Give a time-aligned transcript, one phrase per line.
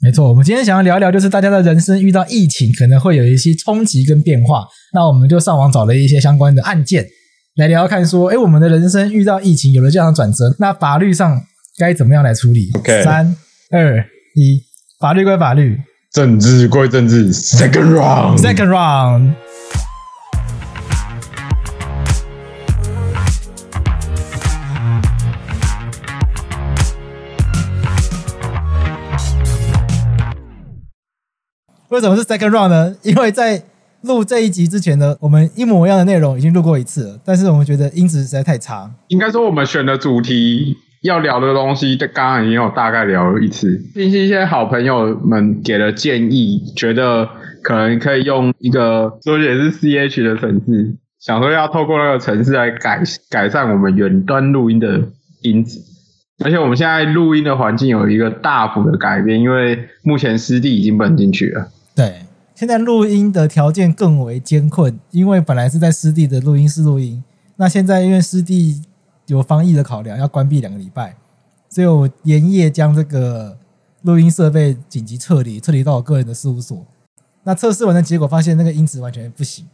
[0.00, 4.64] 没错，我们今天想要聊一聊，就是大家的人生遇到疫情可能会有一些冲击跟变化。
[4.94, 7.04] 那我们就上网找了一些相关的案件。
[7.56, 11.42] 来聊聊看，说，哎，我们的人生遇到疫情有了这样的转折，那法律上
[11.76, 13.36] 该怎么样来处理？OK，三、
[13.72, 13.98] 二、
[14.36, 14.62] 一，
[15.00, 15.76] 法律归法律，
[16.12, 17.34] 政治归政治。
[17.34, 19.32] Second round，Second round。
[31.88, 32.94] 为什么是 Second round 呢？
[33.02, 33.62] 因为在
[34.02, 38.90] 录这一集之前呢，我们一模一样的内容已经录过一次了，但是我们觉得音质实在太差。
[39.08, 43.80] 应该说，我们选的主题要聊的东西，刚刚已经有大概聊了一次。
[43.94, 47.26] 并且一些好朋友们给的建议，觉得
[47.62, 55.00] 可能可以用一个说也是 CH 的程式，想说要透过那个程式来改改善我们远端录音的
[55.40, 55.78] 音质。
[56.44, 61.66] 而且我们现在录音的环境有一个大幅的改变，因为目前湿地已经搬进去了。
[61.98, 62.22] 对。
[62.54, 67.22] 现在录音的条件更为艰困，因为本来是在湿地的录音室录音，
[67.56, 68.80] 那现在因为湿地
[69.26, 71.16] 有防疫的考量，要关闭两个礼拜，
[71.68, 73.56] 所以我连夜将这个
[74.02, 76.84] 录音设备紧急撤离，撤离到我个人的事务所。
[77.42, 79.66] 那测试完的结果发现，那个音质完全不行，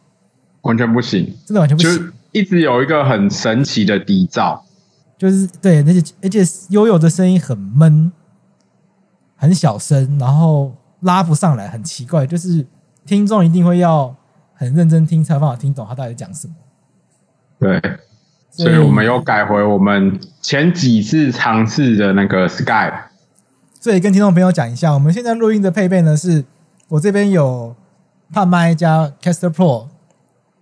[0.62, 4.60] 完全不行，真的完全不行，就一直有一个很神奇的底噪，
[5.18, 8.12] 就是对，而且而且悠悠的声音很闷，
[9.36, 12.66] 很小声，然后拉不上来，很奇怪，就是。
[13.06, 14.16] 听众一定会要
[14.54, 16.54] 很认真听，才有办法听懂他到底讲什么。
[17.58, 17.78] 对，
[18.50, 22.98] 所以我们又改回我们前几次尝试的那个 Skype。
[23.78, 26.46] 所以跟听众朋友讲一下，我们现在录音的配备呢，是
[26.88, 27.76] 我这边有
[28.32, 29.88] 帕麦加 Caster Pro，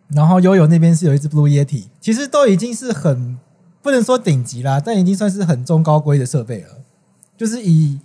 [0.09, 3.38] 然后悠悠那边是有一支 Blue Yeti，其实都已经是很
[3.80, 6.80] 不能说顶级啦，但已经算是很中高规的设备了，
[7.36, 8.00] 就是以。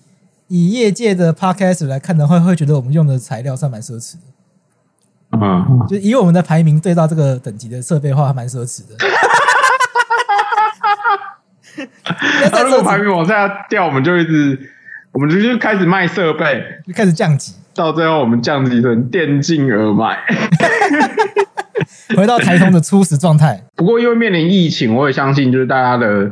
[0.47, 4.22] 以业界的 podcast 来看的话，会觉得我们用的材料算蛮奢侈的。
[5.31, 8.96] 嗯，就以我们的排名对到这个等级的设备的话，还蛮奢侈的。
[12.52, 14.57] 那如果排名往下掉，我们就一直，
[15.12, 20.18] 我们就就开始卖设备，就开始降级，到最后我们降级成电竞耳麦，
[22.16, 23.62] 回到台通的初始状态。
[23.75, 26.31] 不过因为面临疫情，我也相信就是大家的。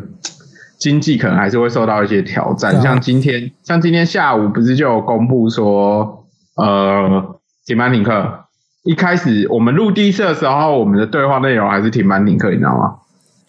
[0.77, 6.25] 经济可能还是会受到一些挑战，像今天，像今天下午不是就有公布说，
[6.55, 8.41] 呃，停班停课。
[8.83, 12.95] 一开始我们录第一次的时候，我们的对话内容还是停班停课，你知道吗？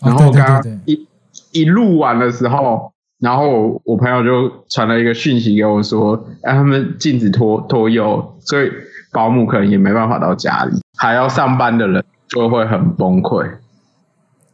[0.03, 1.07] 然后刚刚一
[1.53, 8.71] 一录完的时候，然后我朋友就传了一个讯息给我说，哎，他们禁止拖拖幼，所以
[9.13, 13.59] 保姆可能也没办法到家里，还要上班的人就会很崩溃。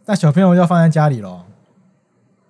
[0.06, 1.44] 那小朋友要放在家里咯。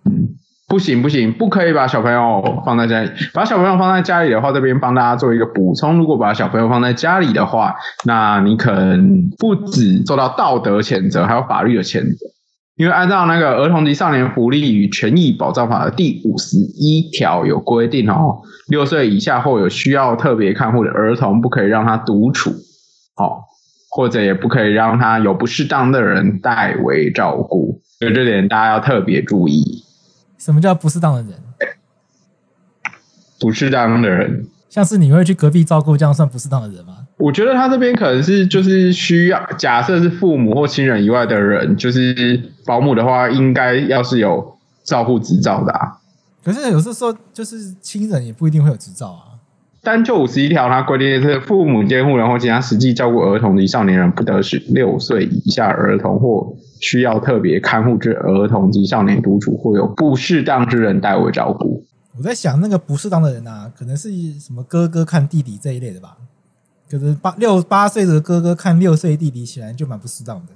[0.04, 0.28] 嗯，
[0.68, 3.10] 不行不行，不可以把小朋友放在家里。
[3.32, 7.74] 把小朋友放在家里的话，这边帮大家做一个补充：如果把小朋友放在家里的话，
[8.04, 12.26] 那你可能不止受到道德谴责，还有法律的谴责。
[12.76, 22.50] 因为按照那个《儿童及少年福利与权益保障法》的第五十一条有规定哦，六岁以下或有需要特别看护的儿童，不可以让他独处，
[23.16, 23.44] 哦，
[23.90, 27.82] 或者也不可以让他有不适当的人代为照顾。
[27.98, 29.84] 所以这点大家要特别注意。
[30.42, 31.32] 什么叫不适当的人？
[33.38, 37.06] 不适当的人，像是你会去隔壁照顾，这样算不适当的人吗？
[37.16, 45.98] 我觉得他这边可能是就是需要，假设是父母或亲人以外的人，就是保姆的话，应该要是有照护执照的啊。
[46.42, 49.38] 可是有时候说，就是亲人也不一定会有执照啊。
[49.80, 61.82] 单就五十一条，它规定是父母监护人或其他实际照顾儿童及少年人，不得使六岁以下儿童或需要特别看护之儿童及少年独处，或有不适当之人代为照顾。
[62.18, 66.18] 我在想，那个不适当的人啊，可能是什么哥哥看弟弟这一类的吧？
[66.90, 70.52] 可是八六八岁的哥哥看六岁弟弟，显然就蛮不适当的。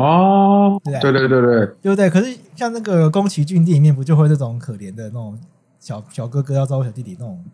[0.00, 2.08] 哦，对对对对对，对不对？
[2.08, 5.36] 可是像那个宫崎骏电影里面，不就会这种可怜的那种
[5.80, 7.44] 小小哥哥要照顾小弟弟那种。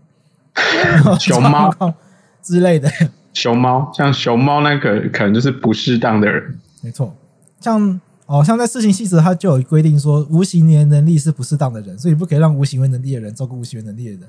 [1.21, 1.73] 熊猫
[2.43, 2.91] 之类的，
[3.33, 7.15] 熊猫像熊猫那个可能就是不适当的人，没错。
[7.61, 14.23] 像哦，像在事情细则，它就有规定说，无行为能力是不适当的人，所以不可以让无行为能力的人照顾无行为能力的人。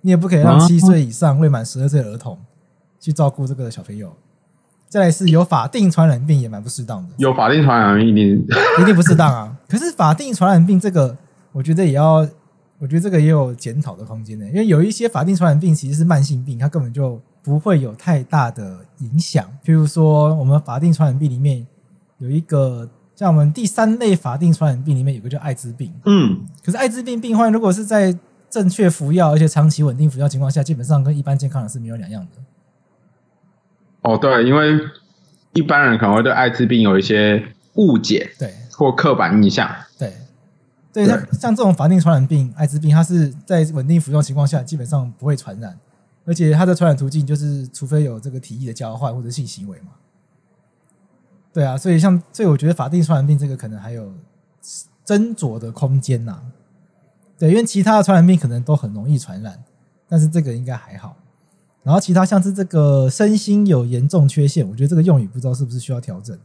[0.00, 2.38] 你也不可以让七岁以上未满十二岁的儿童
[3.00, 4.12] 去照顾这个小朋友。
[4.88, 8.46] 再来是有法定传染病也蛮不适当的，有法定传染病一定
[8.80, 9.56] 一定不适当啊。
[9.68, 11.16] 可是法定传染病这个，
[11.52, 12.26] 我觉得也要，
[12.78, 19.44] 我觉得这个也有检讨的空间的，因为有一些法定传染病其实是慢性病，它根本就不会有太大的影响。
[19.64, 21.66] 譬如说，我们法定传染病里面
[22.18, 28.16] 有一个，像我们第三类法定传染病里面有个叫艾滋病，嗯，可是艾滋病病患如果是在
[28.48, 32.42] 正确服药而且长期稳定服药情况下，基本上跟一般健康人是没有两样的。
[34.02, 34.78] 哦，对，因为
[35.52, 37.42] 一般人可能会对艾滋病有一些
[37.74, 40.12] 误解，对，或刻板印象，对，
[40.92, 45.76] 对，像像这种法定传染病，艾滋病，它是在稳定服用情况下，基本上不会传染，
[46.24, 49.88] 而且它的传染途径就是，除非有这个体液的交换或者性行为嘛。
[51.56, 54.12] 对啊，所以像，所以我觉得法定传染病这个可能还有
[55.06, 56.38] 斟酌的空间呐。
[57.38, 59.58] 对，因为其他的传染病可能都很容易传染，
[60.06, 61.16] 但是这个应该还好。
[61.82, 66.38] 然后其他像是这个身心有严重缺陷，我觉得这个用语不知道是不是需要调整。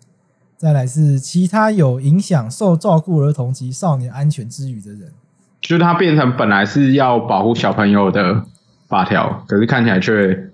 [0.55, 5.11] 再来是其他有影响受照顾儿童及少年安全之余的人，
[5.59, 8.45] 就是它变成本来是要保护小朋友的
[8.87, 10.49] 法条，可是看起来却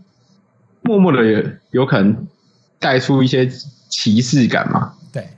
[0.82, 2.26] 默默的有有可能
[2.80, 3.48] 带出一些
[3.90, 4.94] 歧视感嘛？
[5.12, 5.30] 对，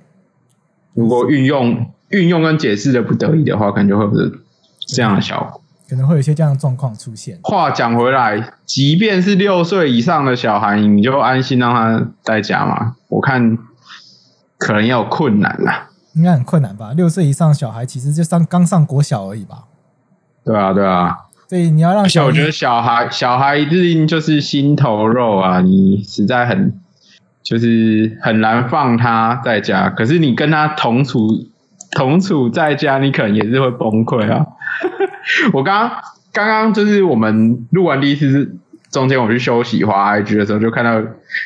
[0.93, 4.41] 如果运用运用跟解释的不得已的话，可能就会不是
[4.87, 5.61] 这样的效果。
[5.89, 7.39] 可能会有一些这样的状况出现。
[7.41, 12.95] 话讲回来，即便是六岁以上的小孩，你就安心让他在家嘛？
[13.07, 13.57] 我看
[14.57, 15.89] 可能要有困难啦。
[16.13, 16.91] 应该很困难吧？
[16.93, 19.63] 六岁以上小孩其实就上刚上国小而已吧？
[20.43, 21.17] 对啊，对啊。
[21.47, 25.61] 所以你要让小孩，我觉得小孩小孩一定就是心头肉啊！
[25.61, 26.79] 你实在很
[27.43, 31.47] 就是很难放他在家，可是你跟他同处
[31.91, 34.45] 同处在家，你可能也是会崩溃啊。
[35.53, 36.01] 我刚刚
[36.31, 38.55] 刚刚就是我们录完第一次
[38.91, 41.01] 中间我去休息滑 IG 的时候，就看到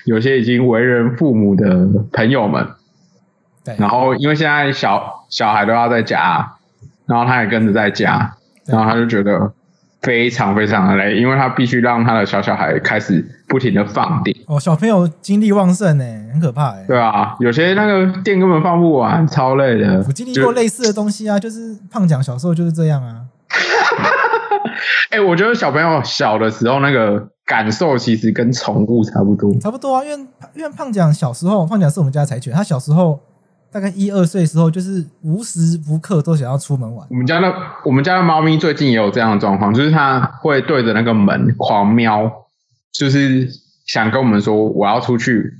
[0.05, 2.67] 有些已经为人父母的朋友们，
[3.63, 6.55] 对，然后因为现在小小孩都要在家，
[7.05, 8.35] 然后他也跟着在家，
[8.65, 9.53] 然后他就觉得
[10.03, 14.35] 非常非常的累，因为他必须让他的小小孩开始不停的放电。
[14.47, 16.83] 哦，小朋友精力旺盛呢，很可怕哎。
[16.87, 20.03] 对啊，有些那个电根本放不完，超累的。
[20.05, 23.21] 我经历过类似的东西啊，就是胖讲小时候就是这样啊。
[25.11, 30.03] 哎、欸，我觉得小朋友小的时候那个感受其实跟宠物差不多，差不多啊。
[30.03, 33.19] 因为因为胖讲小时候，胖讲是我们家的柴犬，他小时候
[33.73, 35.59] 大概一二岁的时候，就是无时
[35.89, 37.07] 无刻都想要出门玩。
[37.09, 37.53] 我们家的
[37.83, 42.31] 我们家的猫咪最近也有这样的状况，就是它会对着那个门狂喵，
[42.93, 43.49] 就是
[43.87, 45.55] 想跟我们说我要出去。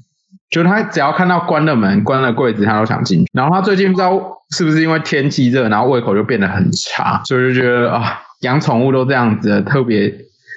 [0.50, 3.32] 就它只要看到关了门、关了柜子，它都想进去。
[3.34, 4.22] 然后它最近不知道
[4.56, 8.20] 是不是因为天气热，然后胃口就变得很差，所以就觉得啊。
[8.42, 10.14] 养宠物都这样子，特别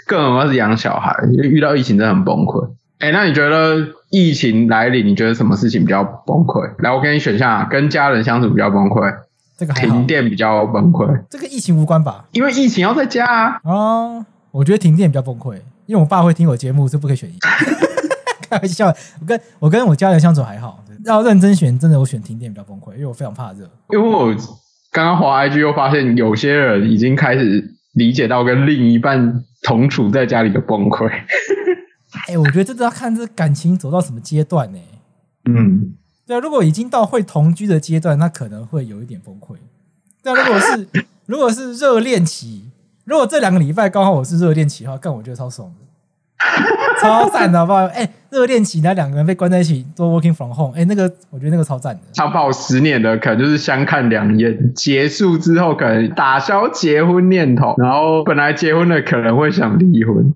[0.09, 2.69] 更何况是养小孩，遇到疫情真的很崩溃。
[2.99, 3.77] 哎、欸，那你觉得
[4.11, 6.67] 疫情来临，你觉得什么事情比较崩溃？
[6.79, 9.15] 来，我给你选项，跟家人相处比较崩溃，
[9.59, 11.07] 这个停电比较崩溃。
[11.29, 12.25] 这个疫情无关吧？
[12.33, 13.61] 因为疫情要在家啊。
[13.65, 17.39] 哦，我觉得停电比较崩溃，因为我爸会听我节目，是不可以选一。
[18.49, 18.87] 开玩笑，
[19.21, 23.69] 我跟我跟我家人相处还好，要认真选，真的我选停电比较崩溃，因为我非常怕热。
[23.91, 24.35] 因为我
[24.91, 27.73] 刚刚滑 IG 又发现有些人已经开始。
[27.97, 31.11] 理解到跟另一半同处在家里的崩溃。
[32.29, 34.79] 哎，我觉得这都要看这感情走到什么阶段呢？
[35.45, 35.95] 嗯，
[36.27, 39.57] 对啊，如果已经到会同居的阶段，那可能会有一点崩溃。
[40.23, 40.89] 但如果是
[41.27, 42.71] 如果是热恋期，
[43.05, 45.87] 如果这两个礼拜刚好我是热恋期的话，干我觉得超爽的。
[47.01, 47.79] 超赞的，好不好？
[47.87, 52.01] 哎、欸，热恋期那两个人被关在一起做 working from home，哎、欸，那个我觉得那个超赞的。
[52.13, 60.33] 长跑十年的可能就是相看两厌，结束之后可能打消结婚念头，然后本来结婚的可能会想离婚，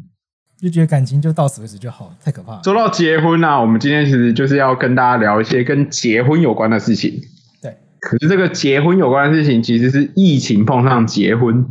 [0.61, 2.61] 就觉得感情就到此为止就好，太可怕了。
[2.63, 7.19] 说到结婚啊，我们今天其实就是要跟大家聊一些跟结婚有关的事情。
[7.63, 11.67] 对，可是这个结婚有关的事情其实是疫情碰上结婚。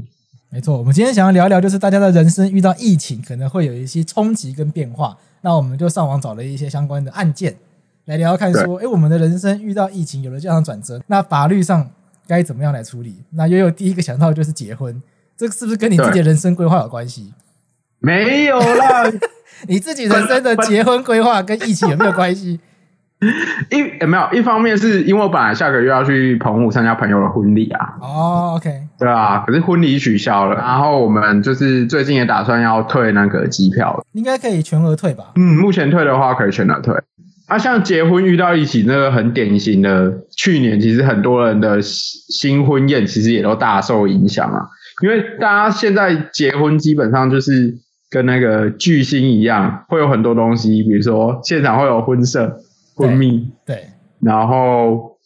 [0.50, 5.15] 没错，我们今天想要聊一聊，就是大家的人生遇到疫情，可能会有一些冲击跟变化。
[5.41, 7.55] 那我们就上网找了一些相关的案件
[8.05, 11.88] 来聊聊看，说，哎，我们的人生遇到疫情有了这样的转折，那法律上
[12.25, 13.17] 该怎么样来处理？
[13.29, 15.00] 那悠悠第一个想到的就是结婚，
[15.38, 17.31] 这个是不是跟你自己的人生规划有关系？
[18.00, 19.03] 没有啦，
[19.68, 22.60] 你自己人生的结婚规划跟疫情有没有关系？
[23.70, 24.29] 一有没有？
[24.32, 27.96] 一方面是因为我本来下个月要去澎湖参加朋友的婚礼啊。
[28.00, 35.34] 哦，OK，对啊，可是婚礼取消了，然后我们就是最近也打算要退那个机票，应该可以全额退吧？
[35.36, 36.96] 嗯，目前退的话可以全额退。
[37.48, 44.65] 啊，像结婚遇到一起那个很典型的，去年其实很多人的新婚宴其实也都大受影响啊，
[45.03, 47.75] 因为大家现在结婚基本上就是
[48.10, 52.60] 跟那个巨星一样，会有很多东西，比如说现场会有婚摄、
[52.96, 53.89] 婚蜜，对，
[54.20, 55.18] 然后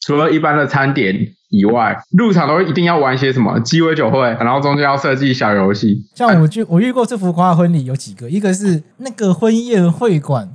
[0.00, 1.14] 除了一般的餐点
[1.50, 6.04] 以外，入场都一定要玩一些什么鸡尾酒会，然后中间要设计小游戏。
[6.14, 10.54] 像我就我遇过最浮夸的婚礼有几个，一个是那个婚宴会馆，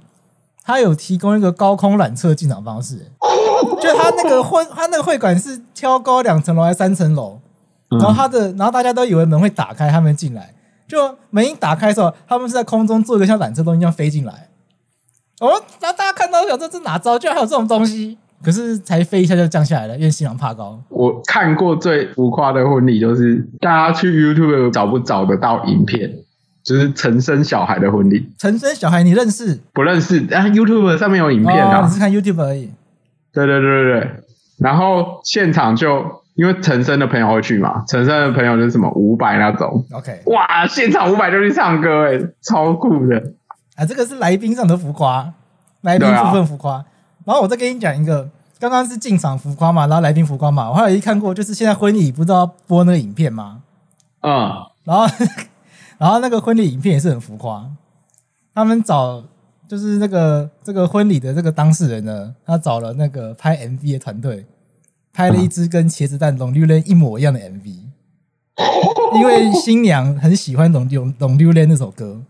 [0.63, 3.11] 他有提供一个高空缆车进场方式，
[3.81, 7.39] 就他那个婚他那个会馆是挑高两层楼还是三层楼？
[7.91, 10.53] 然后他的，然后大家都以为门会打开，他们进来，
[10.89, 14.49] 就门一打开的时候，他们是在空中做一个像缆车东西一样飞进来。
[15.39, 17.17] 哦，然后大家看到，想说这哪招？
[17.17, 18.17] 居然还有这种东西！
[18.43, 20.81] 可是才飞一下就降下来了，因为新郎怕高。
[20.89, 26.09] 我看过最浮夸的婚礼，就是大家去 YouTube 找不找得到影片，
[26.63, 28.31] 就是陈生小孩的婚礼。
[28.37, 29.59] 陈生小孩你认识？
[29.73, 30.19] 不认识？
[30.33, 32.71] 啊，YouTube 上面有影片啊，你是看 YouTube 而已。
[33.33, 34.11] 对对对对对，
[34.57, 39.85] 然后现场就因为陈生的朋友会去嘛，陈生的朋友就是什么五百那种。
[39.91, 43.21] OK，哇，现场五百就去唱歌，哎，超酷的。
[43.75, 45.33] 啊，这个是来宾上的浮夸，
[45.81, 46.75] 来宾部分浮夸。
[47.25, 50.69] 然后我再跟你讲一个，刚刚是进场浮夸嘛，然后来宾浮夸嘛。
[50.69, 53.63] 我还有一看过，就是现在婚礼不知道播那个影片吗？
[54.21, 54.49] 嗯，
[54.85, 55.05] 然后
[55.99, 57.69] 然后那个婚礼影片也是很浮夸。
[58.55, 59.21] 他们找
[59.67, 64.45] 就是那个这个婚礼的这个当事人呢，他找了那个拍 MV 的团队，
[65.13, 67.65] 拍了一支跟茄子蛋龙溜人一模一样的 MV，
[69.15, 72.21] 因为新娘很喜欢龙溜龙溜人那首歌，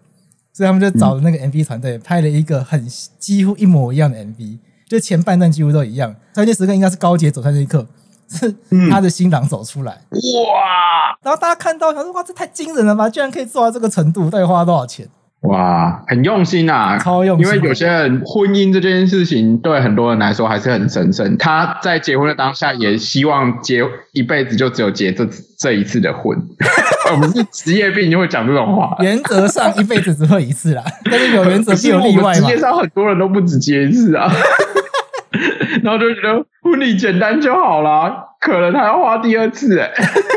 [0.54, 2.88] 所以他们就找了那个 MV 团队拍了一个很
[3.20, 4.60] 几乎一模一样的 MV。
[4.88, 7.86] 就前半段几乎都一样，关键时刻应该是高杰走上那一刻，
[8.28, 8.52] 是
[8.90, 11.16] 他的新郎走出来，哇！
[11.22, 13.08] 然后大家看到，想说哇，这太惊人了吧！
[13.08, 15.08] 居然可以做到这个程度，到底花了多少钱？
[15.42, 17.46] 哇，很用心啊，超用心！
[17.46, 23.82] 因为有些人婚姻这件事情对很多人来说还是很神圣，他在结婚的当下也希望结
[24.12, 25.26] 一辈子就只有结这
[25.58, 26.38] 这一次的婚。
[27.14, 32.34] 我们是职业病就会讲这种话，原则上一辈子只会一次啦，但是有原则是有例外嘛。
[32.34, 34.30] 职业上很多人都不止结一次啊。
[35.84, 39.90] 然后就觉得婚礼简单就好啦，可能还要花第二次哎。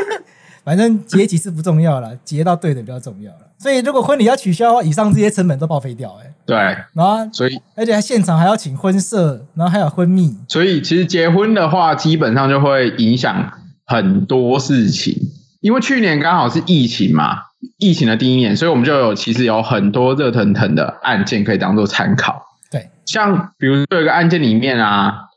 [0.63, 3.42] 反正结几次不重要了，结到对的比较重要了。
[3.63, 6.29] 所以如果婚礼要取消的话，以上这些成本都报废掉哎。
[6.45, 6.57] 对，
[6.93, 10.35] 然后所以而且还现场还要请婚摄，然后还有婚蜜。
[10.49, 13.53] 所以其实结婚的话，基本上就会影响
[13.85, 15.15] 很多事情。
[15.61, 17.37] 因为去年刚好是疫情嘛，
[17.77, 22.41] 疫情的第一年，所以我们就有其实有很多热腾腾的案件可以当做参考。
[22.69, 25.29] 对，像比如说有一个案件里面啊。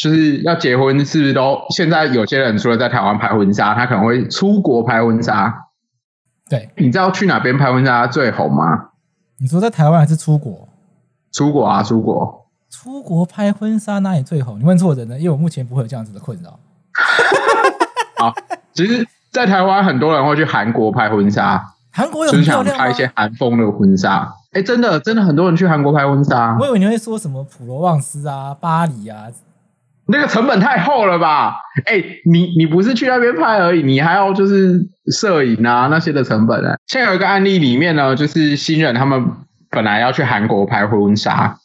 [0.00, 5.54] 就是要结婚，是不是都现在有些人除了在台湾拍婚纱，他可能会出国拍婚纱。
[6.48, 8.90] 对，你知道去哪边拍婚纱最红吗？
[9.38, 10.68] 你说在台湾还是出国？
[11.32, 12.46] 出国啊，出国。
[12.70, 14.58] 出国拍婚纱哪里最红？
[14.58, 16.58] 你问错人了，因为我目前不会有这样子的困扰。
[18.18, 18.34] 好，
[18.72, 24.32] 其实，在台湾很多人会去韩国拍婚纱，韩国有就是想拍一些韩风的婚纱。
[24.52, 26.56] 哎、欸，真的，真的很多人去韩国拍婚纱。
[26.60, 29.26] 我以为你会说什么普罗旺斯啊、巴黎啊。
[30.12, 31.56] 那个成本太厚了吧？
[31.86, 36.76] 哎、欸，你你不是去那边拍而已，你还要就是摄影啊那些的成本啊。
[36.86, 39.24] 现在有一个案例里面呢，就是新人他们
[39.70, 41.58] 本来要去韩国拍婚纱，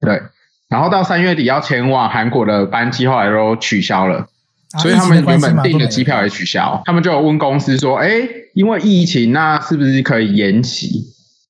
[0.00, 0.22] 对，
[0.68, 4.28] 然后到三月底要前往韩国的班机后来都取消了，
[4.72, 6.80] 啊、所以他们原本订的机票也取消。
[6.84, 11.04] 他们就有问公司说，哎、欸，因为疫情，那是不是可以延期？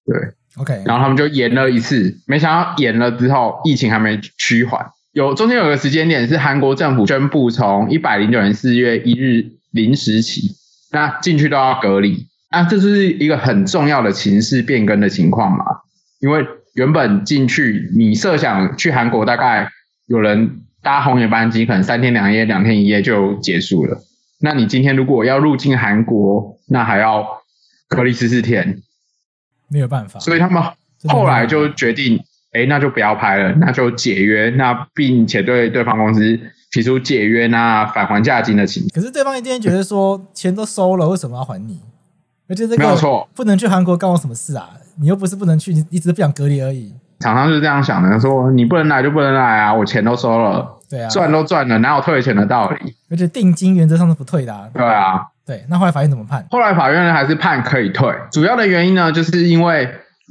[0.06, 0.16] 对
[0.56, 4.86] ，OK，然后他们就延了一次，没想到延了之后，疫情还没趋缓。
[5.18, 10.52] 有中间有个时间点是韩国政府宣布从一百零九年四月一日零时起，
[10.92, 12.28] 那进去都要隔离。
[12.52, 15.64] 那这是一个很重要的情势变更的情况嘛？
[16.20, 19.68] 因为原本进去，你设想去韩国大概
[20.06, 23.98] 有人搭红眼班机，可能三天两夜、两天一夜就结束了。
[24.40, 27.26] 那你今天如果要入境韩国，那还要
[27.88, 28.82] 隔离十四天，
[29.68, 30.20] 没有办法。
[30.20, 30.62] 所以他们
[31.08, 32.20] 后来就决定。
[32.52, 36.40] 哎，那就不要拍了，那就解约，那并且对对方公司
[36.70, 38.88] 提出解约，那返还价金的请求。
[38.94, 41.78] 可是对方一定觉得说钱都收了，为什么要还你？
[42.48, 44.70] 而且这个没有错，不能去韩国干我什么事啊？
[44.98, 46.94] 你又不是不能去，你一直不想隔离而已。
[47.20, 52.94] 厂商是这样想的，说你不能来就不能来啊，我钱都收了，对啊，赚都赚了，哪有退钱的道理？
[53.10, 54.66] 而且定金原则上是不退的啊。
[54.72, 56.46] 对啊，对，那后来法院怎么判？
[56.50, 59.86] 后来法院还是判可以退，主要的原因呢，就是因为。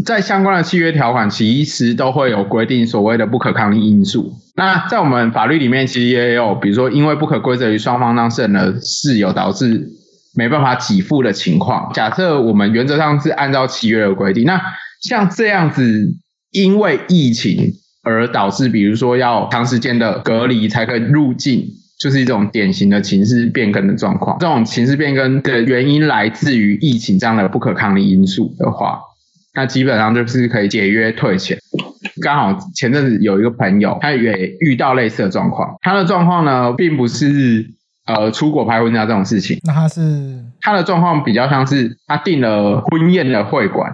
[0.05, 4.31] 在相关的契约条款，其实都会有规定所谓的不可抗力因素。
[4.55, 9.87] 那在我们法律里面，其实也有，比如说因为不可归责于双方当事人的事由导致
[10.35, 11.91] 没办法给付的情况。
[11.93, 14.61] 假设我们原则上是按照契约的规定，那
[15.01, 16.15] 像这样子，
[16.51, 17.73] 因为疫情
[18.03, 21.65] 而导致，比如说要长时间的隔离才可以入境，
[21.99, 24.37] 就是一种典型的情势变更的状况。
[24.39, 28.99] 这种情势变更的原因来自于疫情这样的不可抗力因素的话。
[29.57, 31.57] 那基本上就是可以解约退钱。
[32.21, 35.75] 刚好前阵子有一个朋友，他也遇到类似的状况。
[35.81, 37.65] 他的状况呢，并不是
[38.05, 43.91] 呃出国拍婚纱这种事情，那他是他的状况比较像是他订了婚宴的会馆，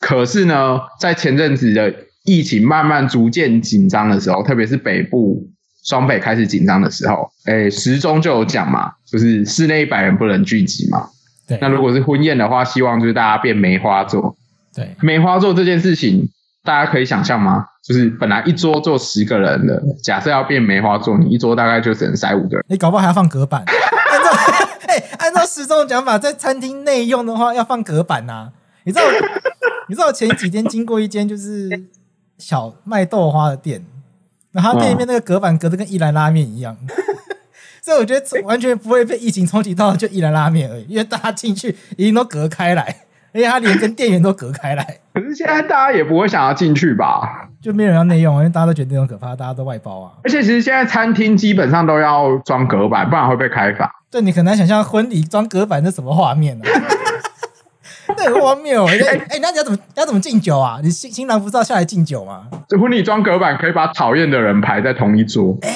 [0.00, 1.94] 可是呢，在前阵子的
[2.26, 5.48] 疫情慢慢逐渐紧张的时候，特别是北部
[5.82, 11.08] 双北开始紧张的时候，诶时钟就有讲嘛，就是室内一百人不能聚集嘛。
[11.48, 11.56] 对。
[11.62, 14.36] 那如果是婚宴的话，希望就是大家变梅花座。
[14.76, 14.94] 对。
[15.00, 16.28] 梅花座这件事情，
[16.62, 17.64] 大家可以想象吗？
[17.82, 22.64] 就是本来一桌坐十个人的，假设要变梅花座，你一桌大概就只能塞五个人。
[22.68, 23.64] 你搞不好还要放隔板。
[23.64, 24.30] 按照
[24.86, 28.52] 哎，按照时钟的讲法，在餐厅内用的话要放隔板呐、啊。
[28.84, 29.04] 你知道？
[29.88, 31.70] 你知道前几天经过一间就是
[32.38, 33.84] 小卖豆花的店。
[34.52, 36.74] 然后店里面那个隔板隔的跟一兰拉面一样，
[37.84, 43.02] 所以我觉得完全不会被疫情冲击到，就一兰拉面而已，因为大家进去已经都隔开来，
[43.36, 44.98] 而且他连跟店员都隔开来。
[45.12, 47.48] 可是现在大家也不会想要进去吧？
[47.60, 50.12] 就没有人要内用，因为大家都觉得那种可怕，大家都外包啊。
[50.24, 53.90] 而且其实现在餐厅基本上都要装隔板，不然会被开罚。
[54.10, 56.80] 对，你很难想象婚礼装隔板是什么画面呢、啊？
[58.16, 58.86] 那很荒谬！
[58.88, 58.96] 哎
[59.30, 60.78] 哎，那你要怎么你要怎么敬酒啊？
[60.82, 62.46] 你新新郎不是要下来敬酒吗？
[62.68, 65.58] 这婚礼装隔板可以把讨厌的人排在同一桌。
[65.62, 65.68] 哎，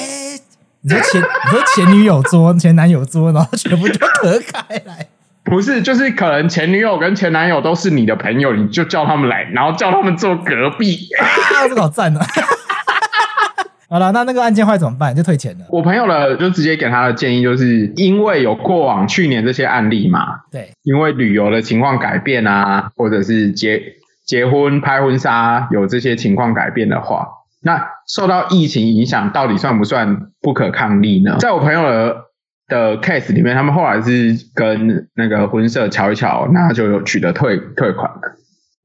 [0.83, 5.09] 你说前你说前女友桌、前男友桌，然后全部就隔开来？
[5.51, 11.09] 不是，就是可能前女友跟前男友都是你的朋友，你就叫他们来，然后叫他们坐隔壁。
[11.19, 12.25] 啊，这个好赞啊！
[13.91, 15.13] 好了，那那个案件坏怎么办？
[15.15, 15.65] 就退钱了。
[15.69, 23.83] 我朋友的就直接给他的建议，就是因为有过往去年这些案例嘛，对，因为旅游的情况改变啊，或者是结
[24.25, 27.27] 结婚拍婚纱有这些情况改变的话，
[27.61, 31.37] 那受到疫情影响，到底算不算不可抗力呢？
[31.41, 32.17] 在我朋友的
[32.71, 38.33] 的 case 里面，他们后来是跟那个婚社瞧一瞧，那就有取得退退款的。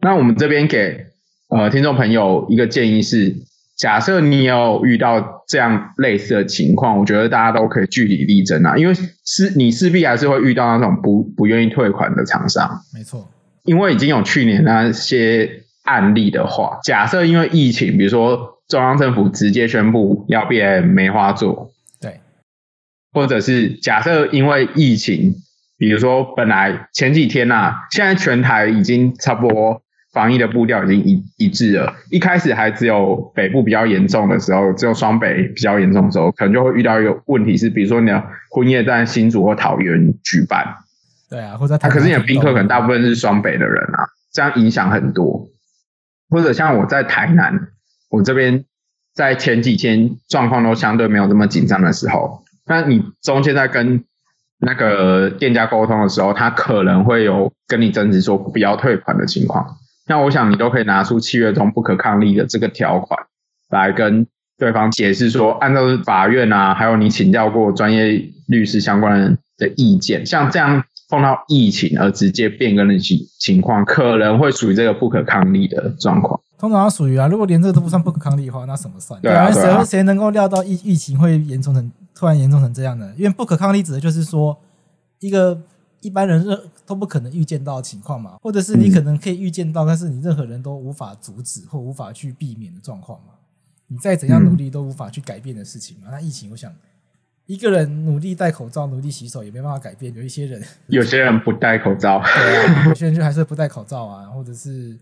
[0.01, 1.05] 那我们这边给
[1.47, 3.33] 呃听众朋友一个建议是。
[3.77, 12.79] 假设你有遇到这样类似的情况，我觉得大家都可以据理力争啊，因为是你势必还是会遇到那种不不愿意退款的厂商。
[12.93, 13.27] 没错，
[13.65, 21.74] 因为已经有去年那些案例的话，假设因为疫情，比如说中央政府直接宣布要变梅花座，对，
[23.15, 25.33] 或者是假设因为疫情，
[25.79, 29.81] 比如说本来前几天呐、啊，现在全台已经差不多。
[30.15, 31.93] 防疫的步调已经一一致了。
[32.09, 40.65] 一开始还只有北部比较严重的时候，只有双北比较严重的时候，可能就会遇到一个问题是，比如说你的婚宴在新竹或桃园举办，
[41.29, 45.49] 对啊，或者他、可是你的宾客可能大部分是双北的人啊，这样影响很多。
[46.29, 47.67] 或者像我在台南，
[48.09, 48.63] 我这边
[49.13, 54.03] 在前几天状况都相对没有这么紧张的时候，那你中间在跟
[54.59, 59.77] 那个店家沟通的时候，他可能会有跟你争执说不要退款的情况。
[60.07, 63.19] 那我想你都可以拿出契约中不可抗力的这个条款
[63.69, 64.25] 来跟
[64.57, 76.39] 对方解释说，按照法院啊，还有你请教过专业律师相关的意见，像这样碰到疫情而直接变更的情情况，可能会属于这个不可抗力的状况。
[76.57, 79.19] 通常属于啊，如果连这个都不算不可抗力的话，那什么算？
[79.21, 83.13] 对啊，谁谁能够料到疫疫情会严重成突然严重成这样的？
[83.15, 84.57] 因为不可抗力指的就是说
[85.19, 85.61] 一个。
[86.01, 93.33] 一般人是都不可能预见到的情况嘛，或者是你可能可以预见到，但是你任何人都无法阻止或无法去避免的状况嘛。
[93.87, 96.09] 你再怎样努力都无法去改变的事情嘛。
[96.11, 96.71] 那疫情，我想
[97.47, 100.13] 一个人努力戴口罩、努力洗手也没办法改变。
[100.13, 104.95] 有一些人，有些人不戴口罩， 对啊，有些人就还是不戴口罩啊，或者是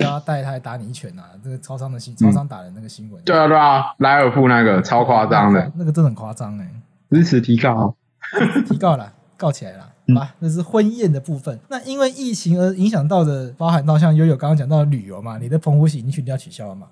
[0.00, 1.24] 叫他带，他还打你一拳啊。
[1.44, 6.68] 这个超商的新超商打人那个新闻，对啊对啊，莱尔富那个超夸张的，那个真的很夸张哎。
[7.10, 7.94] 支持提告，
[8.66, 9.86] 提告了，告起来了。
[10.08, 11.56] 好吧，这是婚宴的部分。
[11.68, 16.88] 那因为疫情而影响到的，包含到像悠悠刚刚讲到的旅游嘛，你的澎湖喜你确定要取消了嘛？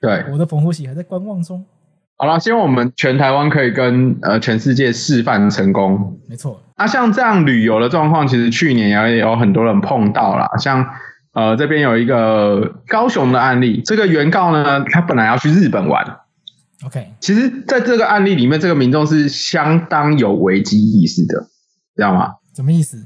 [0.00, 1.64] 对，我的澎湖喜还在观望中。
[2.18, 6.18] 好了，希望我们全台湾可以跟呃全世界示范成功。
[6.28, 6.60] 没错。
[6.76, 10.46] 啊，像这样旅游的状况，其实去年也有很多人碰到了。
[10.58, 10.86] 像
[11.36, 16.20] 呃这边有一个高雄的案例，这个原告呢，他本来要去日本玩。
[16.84, 21.46] OK，其实在这个案例里面，这个民众是相当有危机意识的。
[21.94, 22.34] 知道吗？
[22.54, 23.02] 什么意思？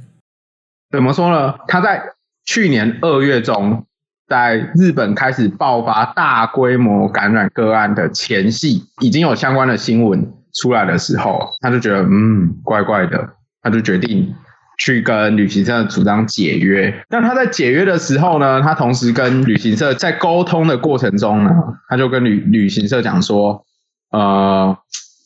[0.91, 1.55] 怎么说呢？
[1.69, 2.03] 他在
[2.45, 3.87] 去年二月中，
[4.27, 13.29] 在日本开始爆发大规模感染个案的前夕，已经有相关的新闻出来的时候，他就觉得嗯，怪怪的，
[13.63, 14.35] 他就决定
[14.81, 17.05] 去跟旅行社主张解约。
[17.09, 21.51] 但他在解约的时候呢，他同时跟旅行社在沟通的过程中呢，
[21.89, 23.65] 他就跟旅旅行社讲说，
[24.11, 24.77] 呃，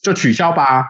[0.02, 0.84] 就取消吧。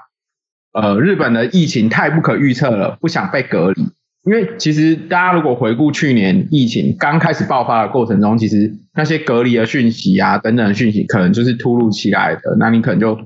[0.72, 3.82] 呃，日本的疫情太不可预测了，不想被隔离，
[4.24, 13.16] 因为其实大家如果回顾去年疫情刚开始爆发的过程中，其实那些隔离的讯息啊等等的讯息，可能就是突如其来的，那你可能就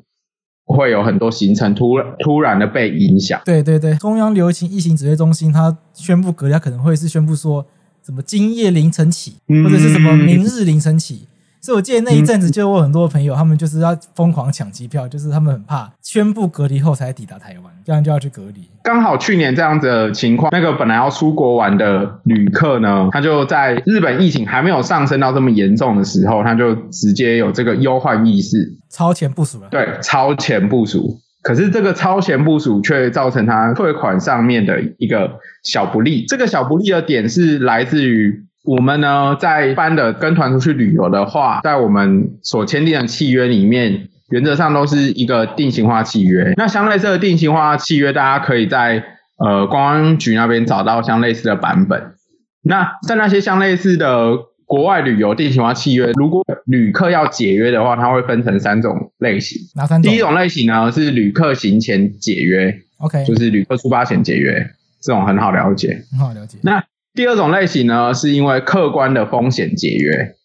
[0.69, 3.41] 会有很多行程突突然的被影响。
[3.45, 7.67] 对对对，中央流行疫情指挥中心它宣布隔离，它可能会是宣布说
[8.05, 11.28] 什么今夜凌晨起，或者是什么明日凌晨起。
[11.61, 18.69] 所以我记得那一阵子，就我很多朋友，他们就是要疯狂抢机票，就是他们很怕宣布隔离后才抵达台湾，这样就要去隔离。
[18.85, 29.69] 刚好去年这样子的情况，那个本来要出国玩的旅客呢，他就在日本疫情还没有上升到这么严重的时候，他就直接有这个忧患意识，超前部署了。
[29.71, 31.19] 对，超前部署。
[31.43, 36.25] 可是这个超前部署却造成他退款上面的一个小不利。
[36.27, 38.48] 这个小不利的点是来自于。
[38.65, 46.53] 我们呢，在一般的跟团出去旅游的话，在我们所签订的契约里面，原则上都是一个定型化契约。
[46.57, 49.03] 那相类似的定型化契约，大家可以在
[49.39, 52.15] 呃公安局那边找到相类似的版本。
[52.63, 59.59] 那在那些相类似的国外旅游定型化契约，如果旅客要解约的话，它会分成三种类型。
[59.77, 60.11] 哪三种？
[60.11, 64.69] 第一种类型呢是旅客行前解约，OK，就是旅客出发前解约，
[65.01, 66.59] 这种很好了解，很好了解。
[66.63, 66.85] 那
[67.19, 70.37] 第二种类型呢，是因为客观的风险节约。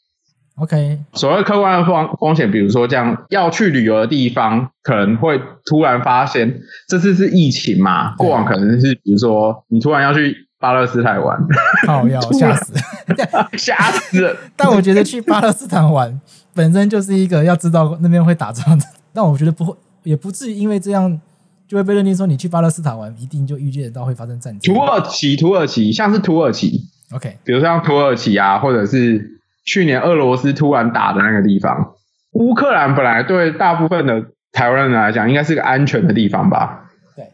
[0.56, 11.38] OK，所谓客观的风风险，比如说这样要去旅游的地方，可能会突然发现这次是疫情嘛，过往可能是比如说你突然要去巴勒斯坦玩，
[11.86, 12.74] 好要 吓死，
[13.56, 14.36] 吓死！
[14.56, 16.20] 但我觉得去巴勒斯坦玩
[16.56, 21.22] 本身就是一个要知道那边会打仗的，但我觉得不会，也不至于因为这样。
[21.68, 24.74] 就会被认定说，你去巴勒斯坦玩，一定就预见得到会发生战争。
[24.74, 26.82] 土耳其，土耳其，像是土耳其
[27.14, 31.96] ，OK，比如像土耳其啊，或者是去年俄罗斯突然打的那个地方。
[32.34, 36.90] 乌克兰本来对大部分的台湾人来讲，应该是个安全的地方吧？
[37.16, 37.26] 对。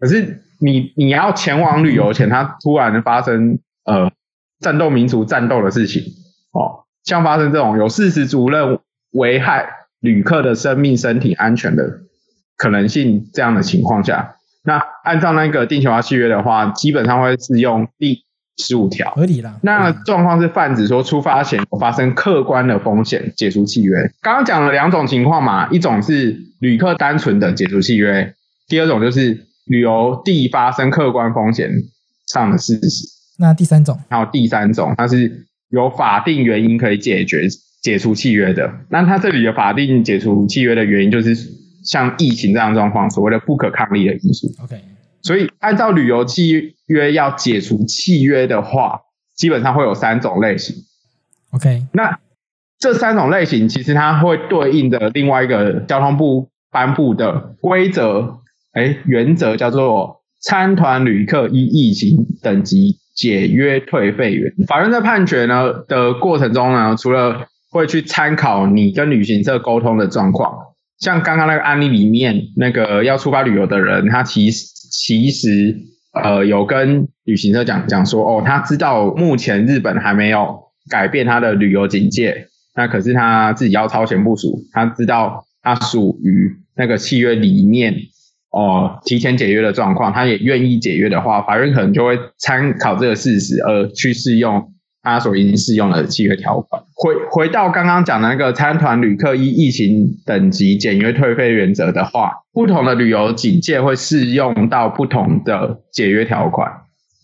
[0.00, 4.10] 可是你你要前往旅游前，它突然发生呃
[4.60, 6.02] 战斗民族战斗的事情
[6.52, 8.80] 哦，像发生这种有事实足认
[9.12, 9.66] 危害
[10.00, 12.00] 旅客的生命、身体安全的。
[12.56, 18.18] 可能性这样的情况下，那按照那个定型化契约的话，基本上会适用第
[18.56, 19.58] 十五条，合理啦。
[19.62, 23.94] 那状况是泛指说，出发前发生客观的风险，解除契约。
[24.22, 28.34] 刚刚讲了两种情况嘛，一种是旅客单纯的解除契约，
[28.66, 31.70] 第二种就是旅游地发生客观风险
[32.26, 33.06] 上的事实。
[33.38, 37.46] 那第三种，还有第三种，它是有法定原因可以解决
[37.82, 38.72] 解除契约的。
[38.88, 41.36] 那它这里的法定解除契约的原因就是。
[41.86, 44.52] 像疫情这样状况，所谓的不可抗力的因素。
[44.62, 44.78] OK，
[45.22, 49.00] 所以按照旅游契约要解除契约的话，
[49.34, 50.76] 基本上会有三种类型。
[51.52, 52.18] OK，那
[52.78, 58.40] 这三种类型其实它会对应的另外一个交通部颁布的规则，
[58.72, 64.66] 哎，原则叫做参团旅客依疫情等级解约退费原则。
[64.66, 70.52] 法院在判决呢的过程中呢，除了会去参考你跟旅行社沟通的状况。
[70.98, 75.76] 像刚刚那个案例里面，那个要出发旅游的人，他其实其实
[76.12, 80.58] 呃有跟旅行社讲讲说，哦，他知道目前日本还没有
[80.90, 87.94] 改变他的旅游警戒，那可是他自己要超前部署，他知道他属于那个契约里面
[88.50, 94.72] 哦提前解约的状况，他也愿意解约的话，法院可能就会参考这个事实而去适用。
[95.06, 106.68] 他所已经适用的契约条款，回回到刚刚讲的那个参团旅客依疫情等级简约退费原则的话，不同的旅游警戒会适用到不同的解约条款。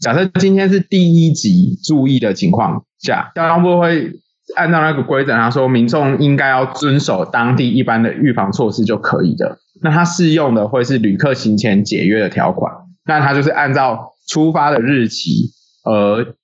[0.00, 4.12] 假设今天是第一级注意的情况下，交通部会
[4.54, 9.58] 按照那个规则，他说民众应该要遵守当地一般的预防措施就可以的。
[9.82, 12.72] 那它适用的会是旅客行前解约的条款，
[13.06, 15.50] 那它就是按照出发的日期
[15.82, 16.36] 而。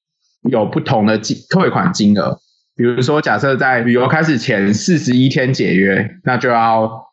[0.42, 2.38] 有不同的金退款金额，
[2.76, 7.08] 比如说，假设在旅游开始前四十一天解约，那就要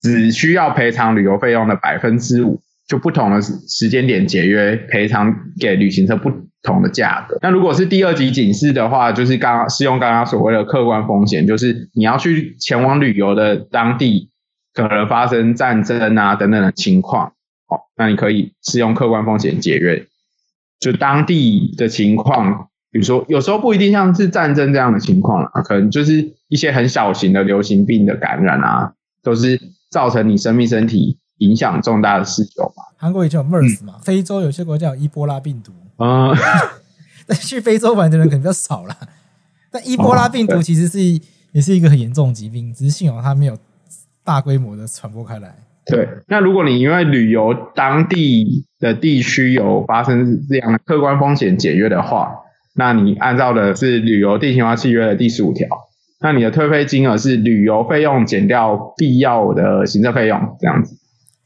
[0.00, 7.38] 只需要赔偿旅游费用的百分之五，就不同的时间点解约，赔偿给旅行社不同的价格。
[7.42, 14.30] 那如果是第二级警示的话，就是刚刚适用刚刚所谓的客观风险，就是你要去前往旅游的当地
[14.72, 17.34] 可能发生战争啊等等的情况，
[17.68, 20.06] 哦，那你可以适用客观风险解约，
[20.80, 22.68] 就当地的情况。
[22.90, 32.82] 比如说，有时候不一定像是战争这样的情况啊，可能就是一些很小型的流行病的感染啊，都是造成你生命身体影响重大的事由嘛。
[32.96, 35.72] 韩国以前有 MERS 嘛，嗯、非洲有些国家有伊波拉病毒。
[35.98, 36.34] 嗯，
[37.26, 38.96] 但去非洲玩的人可能比较少了。
[39.70, 40.98] 但伊波拉病毒其实是
[41.52, 43.56] 也是一个很严重的疾病，只是幸好它没有
[44.24, 45.54] 大规模的传播开来。
[45.86, 52.34] 对，那如果你因为旅游当地的地区有发生这样的客观风险解约的话，
[52.74, 55.68] 那你按照的是旅游定型化契约的第十五条，
[56.20, 60.96] 那你的退费金额是旅游费用减掉必要的行政费用，这样子。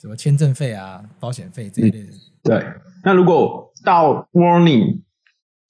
[0.01, 2.09] 什么签证费啊、保险费这一类的。
[2.43, 2.63] 对，
[3.05, 5.01] 那如果到 warning，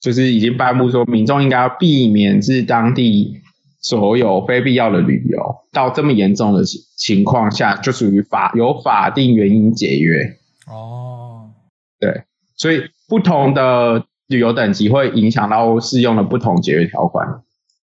[0.01, 3.41] 就是已经颁布说民众应该要避免至当地
[3.79, 5.39] 所有非必要的旅游，
[5.71, 10.19] 到这么严重的情情况下，就属于法有法定原因解约。
[10.67, 11.51] 哦，
[11.99, 12.23] 对，
[12.57, 17.27] 所以不同的旅游等级会影响到适用的不同节约条款，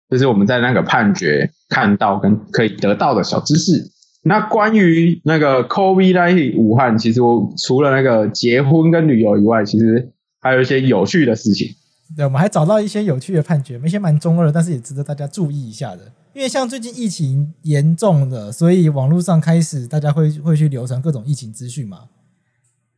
[0.09, 3.91] 这是我们在那个判决看到跟可以得到的小知识。
[4.23, 11.69] 那关于那个 COVID-19 武汉，其实我除了那个结婚跟旅游以外，其实还有一些有趣的事情。
[12.15, 16.11] 对，我们还找到一些有趣的判决，一些蛮中二，但是也值得大家注意一下的。
[16.33, 21.99] 因为像最近疫情严重的，所以网络上开始大家会会去流传各种疫情资讯嘛。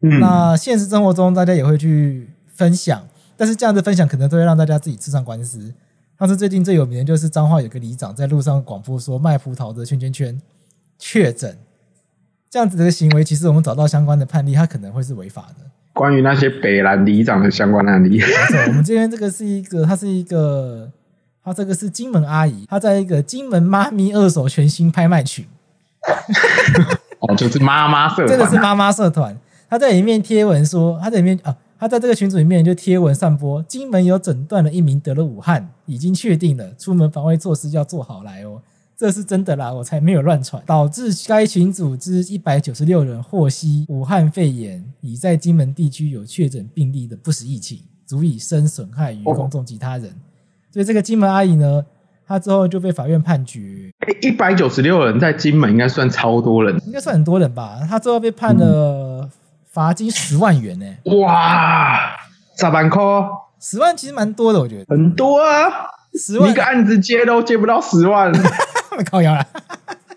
[0.02, 3.08] 嗯，那现实生活中大家也会去分享，
[3.40, 5.74] 但是这样的分享可能都会让大家自己吃上官司。
[6.20, 10.38] 像是最近最有名的就是彰化有个里长在路上广播说卖葡萄的圈圈圈
[10.98, 11.58] 确诊，
[12.50, 15.64] 这样子的行为，其实我们找到相关的判例，他可能会是违法的。
[15.94, 20.92] 关于那些北兰里长的相关案例， 没错，我们今天这个是一个，他是一个，
[21.42, 25.46] 他这个是金门阿姨，她在一个金门妈咪二手全新拍卖群，
[27.20, 29.38] 哦，就是妈妈社团，真的是妈妈社团，
[29.70, 38.62] 她在里面贴文说，她在里面啊，她在这个群组里面就贴文散播，金门有诊断了一名得了武汉，已经确定了，出门防卫措施要做好来哦。
[38.98, 40.62] 这是真的啦，我才没有乱传。
[40.66, 50.14] 导致该群组之一百九十六人获悉武汉肺炎已在金门地区有确诊病例的不实疫情，足以生损害于公众及他人。
[50.70, 51.86] 所以这个金门阿姨呢，
[52.28, 53.90] 她之后就被法院判决。
[54.22, 57.80] 一百九十六人在金门应该算超多人，应该算很多人吧？
[57.90, 59.30] 她最后被判了
[59.80, 61.16] 罚金十万元呢、欸。
[61.22, 62.12] 哇，
[62.58, 63.02] 十万块，
[63.62, 65.72] 十万其实蛮多的，我觉得很多啊。
[66.16, 68.30] 十万一个案子接都接不到十万。
[69.10, 69.48] 靠腰了，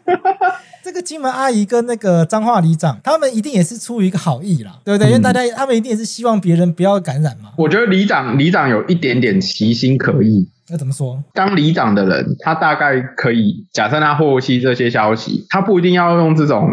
[0.82, 5.12] 这个金门阿姨跟那个彰化里长，他们一定也是出于一个好意啦，对不对？
[5.12, 7.50] 因为大家他们一定也是希望别人不要感染嘛。
[7.56, 10.48] 我觉得里长里长有一点点其心可议。
[10.68, 11.22] 那怎么说？
[11.34, 16.66] 当里长的人，他大概可以假设他获悉这些消息，他不一定要用这种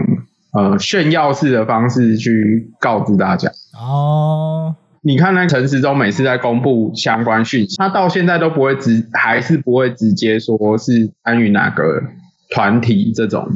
[0.54, 3.50] 呃炫耀式的方式去告知大家。
[3.80, 4.76] 哦。
[5.02, 12.04] 你看，那陈时中每次在公布相关讯息，他到现在都不会直，还是不会直接说是参与哪个
[12.50, 13.48] 团体这种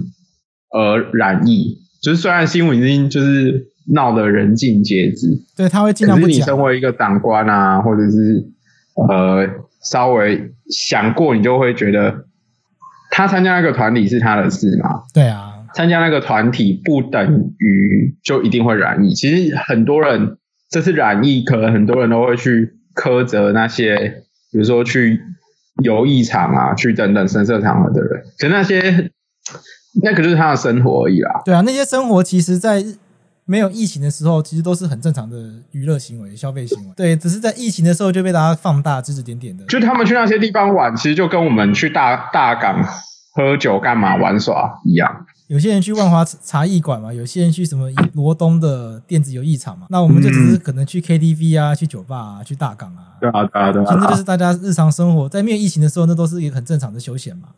[0.72, 1.78] 而染疫。
[2.02, 6.30] 就是虽然新闻已经就是闹得人尽皆知，对，他会尽量不讲。
[6.30, 8.46] 可是你身为一个长官啊，或者是
[8.96, 9.46] 呃
[9.82, 12.24] 稍微想过，你就会觉得
[13.12, 15.02] 他参加一个团体是他的事嘛？
[15.14, 15.43] 对啊，
[15.76, 19.14] 参加那个团体不等于就一定会染疫。
[19.14, 20.38] 其实很多人。
[20.70, 25.22] 这次染疫，可能很多人都会去苛责那些，比如说去
[25.84, 28.24] 游艺场啊，去等等声色场合的人。
[28.40, 29.12] 可那些，
[30.02, 31.44] 那可就是他的生活而已啦。
[31.46, 32.84] 对啊，那些生活其实，在
[33.46, 35.38] 没有疫情的时候，其实都是很正常的
[35.74, 36.94] 娱乐行为、消费行为。
[36.98, 39.64] 对，只是在疫情的时候就被大家放大、指指点点的。
[39.66, 42.84] 就他们去那些地方玩，其实就跟我们去大大港
[43.36, 45.28] 喝酒、干嘛玩耍一样。
[45.54, 53.16] 有些人去万华茶艺馆嘛，有些人去什么罗东的电子游艺场嘛，那我们就只是可能去 KTV 啊，去酒吧啊，去大港啊。
[53.22, 53.86] 对啊，对啊，对啊。
[53.86, 57.50] 其实就是大家日常生活，在没有疫情的时候，那都是一个很正常的休闲嘛。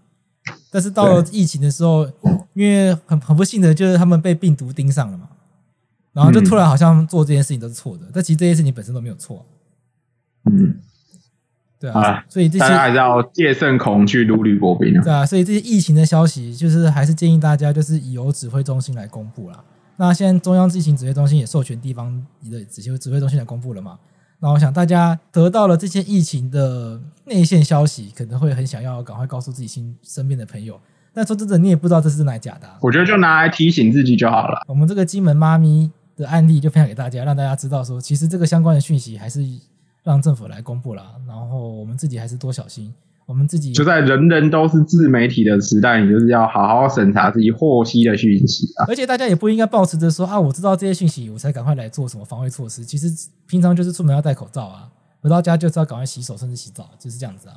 [0.70, 2.06] 但是到了疫情的时候，
[2.54, 5.30] 因为很很不幸的就是他们被病毒盯上了嘛，
[6.12, 9.46] 然后就突然好像做这件事情都是错的，但其实这件事情本身都没有错。
[10.52, 10.80] 嗯。
[11.92, 15.04] 对啊，啊，所以这些大家还是要戒慎恐惧，如履薄冰啊。
[15.04, 19.64] 对啊，所以这些疫情的消息，就是还是建议大家就是由指挥中心来公布啦。
[19.98, 22.12] 那现在中央疫情指挥中心也授权地方
[22.50, 24.00] 的指挥指挥中心来公布了嘛？
[24.40, 30.80] 那我想大家得到了这些疫情的内线消息，可能会很想要赶快告诉自己心身边的朋友。
[31.14, 32.78] 但说真的，你也不知道这是真的假的啊。
[32.82, 34.64] 我觉得就拿来提醒自己就好了。
[34.68, 39.46] 我们这个金门妈咪的案例就分享给大家，让大家知道说，其实这个相关的讯息还是。
[40.06, 42.94] 让政府来公布了，然后我们自己还是多小心。
[43.26, 48.86] 我们自己就在人人都是自媒体的时代，你就是要好好审查自己获悉的讯息啊！
[48.88, 52.86] 而且大家也不应该抱持着说啊，我知道这些讯息，我才赶快来做什么防卫措施。
[52.86, 53.08] 其实
[53.48, 54.88] 平常就是出门要戴口罩啊，
[55.22, 57.56] 回到家就是要赶快洗手，甚至洗澡，就是这样子啊。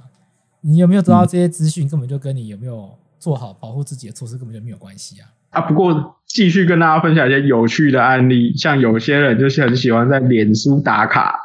[0.63, 2.89] 你有没有得到这些资讯，根本就跟你有没有
[3.21, 5.29] 做好保护自己的措施根本就没有关系啊！
[5.51, 11.39] 啊，不过继续跟大家分享一些有趣的案例，像有些人就是很喜欢在脸书打卡。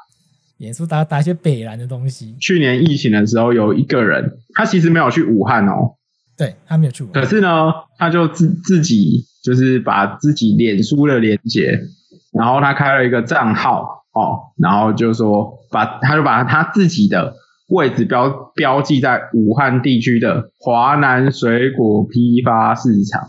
[0.64, 2.36] 演出打打一些北蓝的东西。
[2.40, 5.96] 去年疫情的时候，有一个人，他其实没有去武汉哦，
[6.38, 11.80] 对，他没有去武汉，可是呢，他就自自己就是把自己脸书的连接，
[12.32, 17.34] 然后他开了一个账号哦，然后就说把他就把他自己的
[17.68, 23.28] 位置标标记在武汉地区的华南水果批发市场。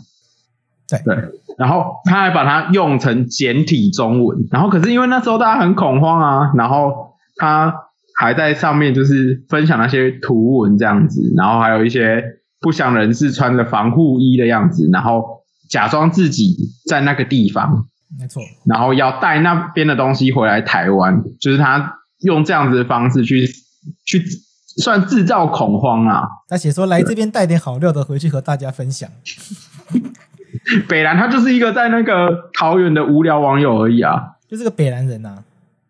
[0.87, 1.17] 对对，
[1.57, 7.04] 然后他还把它用成简体中文，然后可是因为那时候大家很恐慌啊，然后
[7.35, 7.73] 他
[8.17, 12.23] 还在上面就是分享那些图文这样子，然后还有一些
[12.61, 16.55] 不详人士穿着防护衣的样子，然后假装自己
[16.87, 17.87] 在那个地方，
[18.19, 23.45] 没错，然后要带那边的东西回来台湾，就是他用这样子的方式去
[24.05, 24.23] 去
[24.77, 26.23] 算制造恐慌啊。
[26.47, 29.09] 他写说来这边带点好料的回去和大家分享。
[30.87, 35.43] 北兰他就是一个在那个桃园的无聊网友而已啊，就是个北兰人呐、啊，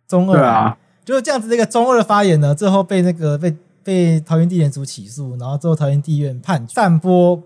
[0.07, 7.41] 中二、啊，对啊，就是这样子的一个中二的发言呢，最后被那个被被桃园地检署起诉，然后最后桃园地院判散播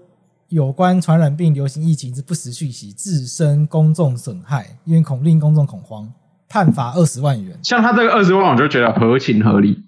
[0.47, 6.09] 有关传染病流行疫情之不实讯息，自身公众损害，因为恐令公众恐慌，
[6.47, 7.59] 判罚二十万元。
[7.61, 9.83] 像他这个二十万，我就觉得合情合理。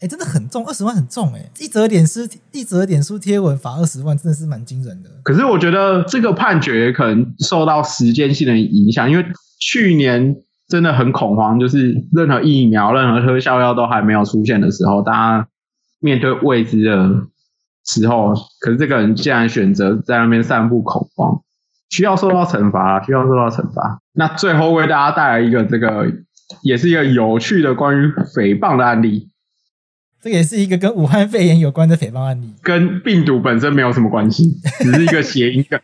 [0.00, 1.50] 哎、欸，真的很重，二十万很重哎、欸！
[1.58, 2.20] 一则脸书
[2.52, 5.10] 一则脸书贴文罚二十万，真的是蛮惊人的。
[5.24, 9.26] 可是我觉得这个判决可能受到时间性的影响，因为
[9.58, 10.36] 去年
[10.68, 15.48] 真的很恐慌，就是任何疫苗、任何特效药都还没有出现的时候，大家
[15.98, 17.26] 面对未知的
[17.86, 21.40] 时候，可是这个人竟然选择在那边散布恐慌，
[21.88, 24.00] 需要受到惩罚，需要受到惩罚。
[24.12, 26.06] 那最后为大家带来一个这个，
[26.62, 29.30] 也是一个有趣的关于诽谤的案例。
[30.20, 34.50] 这个也是一个跟武汉肺炎有关的诽谤案例，跟病毒本身没有什么关系，
[34.80, 35.80] 只是一个谐音梗。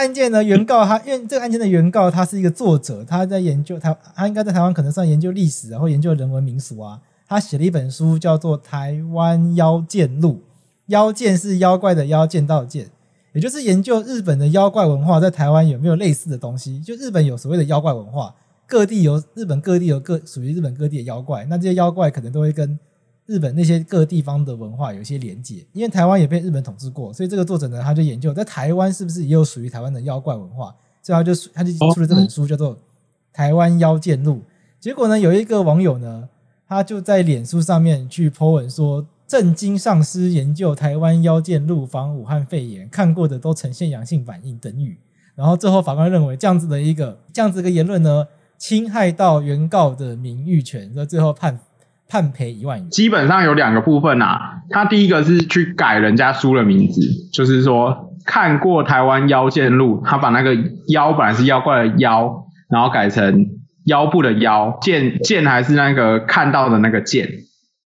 [0.00, 7.00] 案件呢，原告他，因为这个案件的原告他是一个作者，他在研究他，他应该在台湾可能算研究历史，然后研究人文民俗啊。
[7.28, 10.32] 他写了一本书，叫做《台湾妖见录》，
[10.86, 12.88] 妖见是妖怪的妖，见到见，
[13.34, 16.80] 也就是研究日本的妖怪文化在台湾有没有类似的东西。
[16.80, 18.34] 就日本有所谓的妖怪文化。
[18.66, 22.78] 各地有日本各地有各属于日本各地的妖怪，那这些妖怪可能都会跟
[23.30, 25.64] 日本那些各地方的文化有一些连结。
[25.72, 32.74] 因为台湾也被日本统治过，所以这个作者呢，他就研究在台湾是不是也有属于台湾的妖怪文化，所以他就他就出了这本书，叫做
[33.32, 34.34] 《台湾妖见录》。
[34.80, 36.28] 结果呢，有一个网友呢，
[36.66, 44.98] 他就在脸书上面去 po 文说：“震惊上师研究台湾妖见录防武汉肺炎，看过的都呈现阳性反应等语。”
[45.36, 48.26] 然后最后法官认为这样子的一个这样子的言论呢。
[48.60, 51.58] 侵害到原告的名誉权，那最后判
[52.10, 52.90] 判赔一万元。
[52.90, 57.00] 基本上有两个部分啊，他第一个是去改人家书的名字，
[57.32, 60.56] 就是说看过台湾妖见录，他把那个
[60.88, 63.46] 妖本来是妖怪的妖，然后改成
[63.84, 67.28] 腰部的腰，剑剑还是那个看到的那个剑，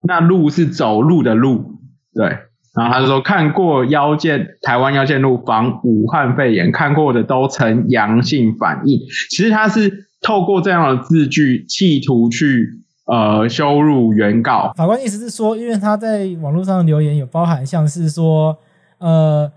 [0.03, 1.79] 那路是走路的路，
[2.13, 2.27] 对，
[2.75, 8.99] 然后他就说看过妖见台湾妖见录防武汉肺炎，看过的都呈阳性反应，
[9.31, 10.11] 其实他是。
[10.23, 12.80] 透过这样的字句，企图去
[13.11, 14.73] 呃羞辱原告。
[14.77, 18.57] 法官意思是说，因为他在网络上留言有包含像是说，
[18.99, 19.51] 呃，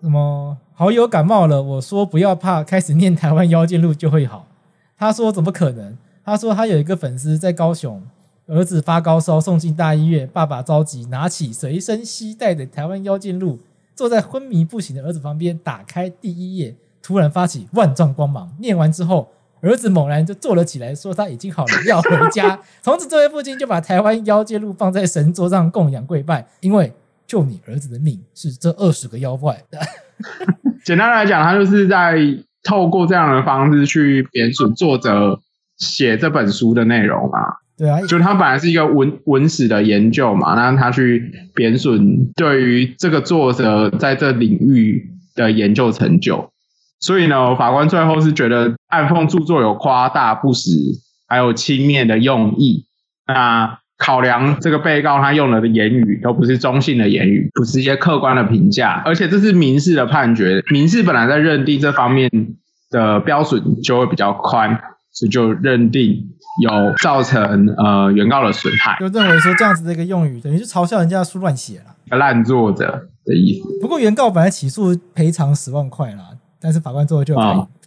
[0.00, 4.46] 什么好友感冒了，我说不要怕，开始念台湾妖见录就会好。
[4.96, 5.96] 他说怎么可能？
[6.24, 8.00] 他说他有一个粉丝在高雄，
[8.46, 13.58] 儿子发高烧送进大医院，爸爸着急拿起随身携带的台湾妖见录，
[13.96, 16.76] 坐在昏迷不醒的儿子旁边，打开第一页。
[17.02, 19.28] 突然发起万丈光芒，念完之后，
[19.64, 22.58] 儿子猛然就坐了起来，说他已经好了，要回家。
[22.82, 26.92] 从此，这位父亲就把台湾妖界路放在神桌上供养跪拜，因为
[27.26, 29.56] 救你儿子的命是这二十个妖怪。
[30.84, 32.18] 简单来讲，他就是在
[32.62, 35.40] 透过这样的方式去贬损作者
[35.78, 37.38] 写这本书的内容嘛。
[37.76, 46.50] 对啊，就他本来是一个文文史的研究嘛，那他去贬损对于这个作者在这领域的研究成就。
[47.00, 50.70] 所以呢，法官最后是觉得暗讽著作有夸大不实，
[51.26, 52.86] 还有轻蔑的用意。
[53.26, 62.30] 那考量这个被告他用了的言语都不是中性的言语，不是一些客观的评价，而且这是民事的判决，民事本来在认定这方面
[62.90, 64.70] 的标准就会比较宽，
[65.12, 66.28] 所以就认定
[66.62, 66.70] 有
[67.02, 73.80] 造成呃原告的损害，就认为说这样子的一个用语等于是嘲笑人家的书乱写了，烂作者的意思。
[73.80, 76.30] 不过原告本来起诉赔偿十万块啦。
[76.60, 77.36] 但是法官最后就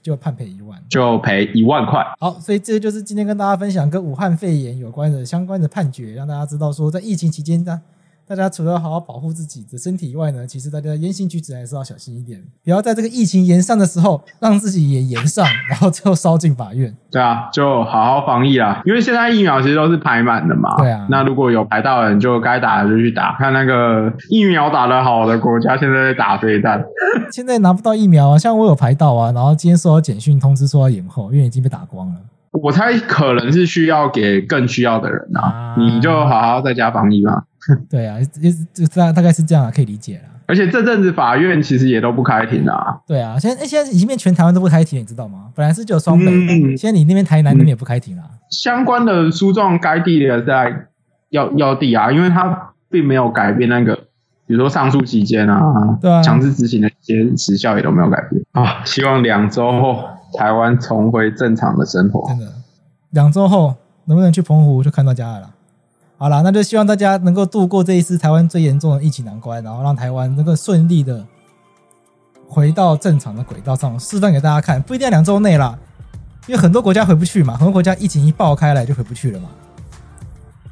[0.07, 2.01] 就判赔一万，就赔一万块。
[2.17, 7.81] 好，所以这就是今天跟大家分享跟武汉肺炎有关的相关的判决，让大家知道说，在疫情期间呢，
[8.28, 16.93] 大家除了好好保护自己的身体以外呢，其实大家言行举止还是要小心一点，不要在这个疫情延上的时候，让自己也延上， 然后最后烧进法院。
[17.09, 20.75] 对啊，就好好防疫啦，因为现在疫苗其实都是排满的嘛。
[20.75, 26.84] 对啊，那如果有排到的人，就该打的就去打，看那个疫苗打得好的国家现在在打飞弹。
[27.32, 32.15] 现在拿不到疫苗啊，像我有排到啊，然后今天收到简讯通知说要延后，因为已经被打光了。
[32.51, 37.43] 我猜可能是需要给更需要的人啊，啊你就好好在家防疫吧。
[37.89, 38.18] 对啊，
[38.74, 40.24] 就大大概是这样啊，可以理解了。
[40.45, 42.99] 而且这阵子法院其实也都不开庭啊。
[43.05, 45.49] 对啊，现在现在已经变全台湾都不开庭，你知道吗？
[45.53, 48.24] 本来是只有双北，嗯、现在你那边台南那边也不开庭了。
[48.49, 50.88] 相关的诉状该地的在
[51.32, 53.93] 要要地啊，因为他并没有改变那个，
[54.45, 55.61] 比如说上诉期间啊，
[56.01, 58.86] 对啊，强制执行的一些时效也都没有改变啊。
[58.86, 60.01] 希望两周后
[60.38, 62.26] 台湾重回正常的生活。
[62.30, 62.53] 真的，
[63.09, 65.49] 两周后能不能去澎湖就看到家了。
[66.20, 71.24] 好了，那就希望大家能够度过这一次台湾最严重的疫情难关，然后让台湾能够顺利的
[72.47, 74.82] 回到正常的轨道上，示范给大家看。
[74.82, 75.78] 不一定要两周内啦，
[76.47, 79.49] 因为很多国家回不去嘛，很多国家疫情一爆开来就回不去了嘛。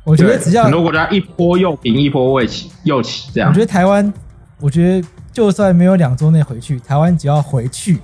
[0.03, 3.49] 我觉得只要很多国家一波又平，一波未起又起，这样。
[3.49, 4.11] 我觉得台湾，
[4.59, 7.99] 我觉得就算没有两周内回去，台湾只要回去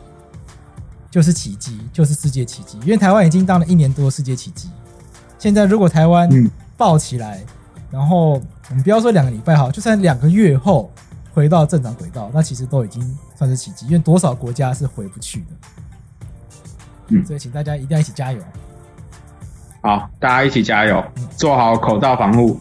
[1.10, 2.78] 就是奇迹，就是世界奇迹。
[2.84, 4.70] 因为台湾已经当了一年多世界奇迹，
[5.39, 6.30] 现在如果台湾，
[6.82, 7.39] 嗯爆起来，
[7.91, 10.91] 然后我们不要说两个礼拜哈，就算两个月后
[11.32, 12.99] 回到正常轨道，那其实都已经
[13.36, 15.45] 算是奇迹，因为多少国家是回不去的。
[17.09, 18.41] 嗯，所以请大家一定要一起加油。
[19.84, 21.03] 好，大家一起加油，
[21.36, 22.59] 做好口罩防护，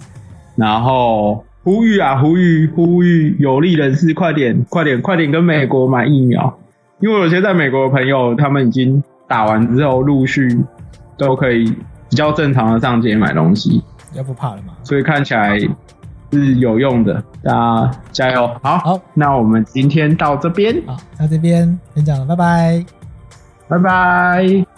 [0.54, 6.58] 然后呼吁啊，呼吁呼吁有利人士快点快点快点跟美国买疫苗，
[6.98, 10.62] 因为有些在美国的朋友，他们已经打完之后，陆续
[11.16, 11.64] 都可以
[12.10, 13.82] 比较正常的上街买东西。
[14.14, 14.74] 要不怕了嘛？
[14.82, 15.58] 所以看起来
[16.32, 18.46] 是有用的，大家加油！
[18.62, 22.84] 好，好，那我们今天到这边，好，到这边先讲了，拜拜，
[23.68, 24.69] 拜拜。